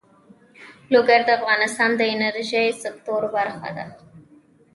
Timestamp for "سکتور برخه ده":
2.83-3.85